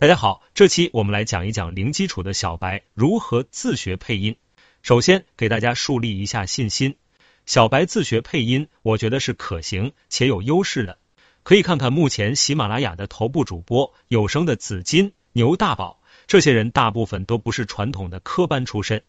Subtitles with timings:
[0.00, 4.34] 大家好，这期我们来讲一讲零基础的小白如何自学配音。
[4.80, 6.96] 首先给大家树立一下信心，
[7.44, 10.96] 小白自学配音，我觉得是可行且有优势的。
[11.42, 19.02] 可以看看目前喜马拉雅的头部主播，有声的紫金、牛大宝，这些人大部分都不是传统的科班出身。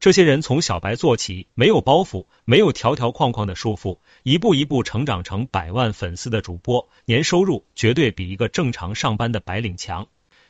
[0.00, 10.08] 这些人从小白做起，没有包袱，没有条条框框的束缚，一步一步成长成百万粉丝的主播，年收入绝对比一个正常上班的白领强。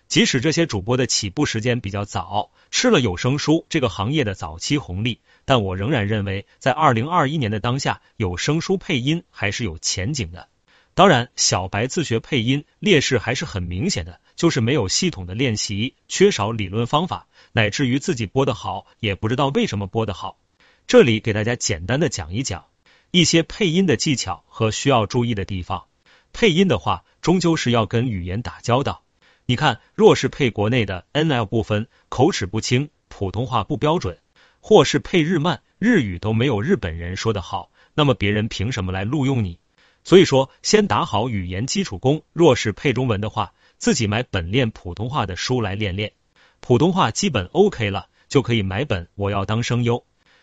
[0.09, 10.49] 即使这些主播的起步时间比较早，吃了有声书这个行业的早期红利，但我仍然认为，在二零二一年的当下，有声书配音还是有前景的。
[10.94, 20.38] 当然，小白自学配音劣势还是很明显的，就是没有系统的练习，缺少理论方法，乃至于自己播的好，也不知道为什么播的好。
[20.86, 22.64] 这里给大家简单的讲一讲
[23.11, 25.85] 一些配音的技巧和需要注意的地方。
[26.32, 29.02] 配音的话，终究是要跟语言打交道。
[29.50, 34.18] 你看，若是配国内的 N L 不分，口齿不清，普通话不标准，
[34.60, 39.58] 或是配日漫，日语都没有日本人说的好，那么别人凭什么来录用你？
[40.05, 42.24] 所以说，先打好语言基础功。
[42.34, 46.12] 若是配中文的话，自己买本练普通话的书来练练。
[46.60, 50.00] 普通话基本 OK 了，就可以买本《我要当声优》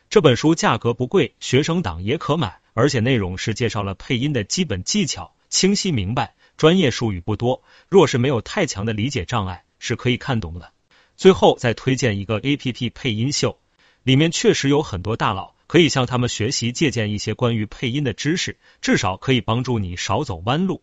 [0.09, 6.33] 这本书，价格不贵，学生党也可买，而且内容是介绍了配音的基本技巧，清晰明白。
[6.57, 10.71] 专业术语不多，若是没有太强的理解障碍，是可以看懂的。
[11.17, 13.57] 最后再推荐一个 A P P 配音秀，
[14.03, 20.81] 里面确实有很多大佬，可以向他们学习借鉴一些关于配音的知识，至少可以帮助你少走弯路。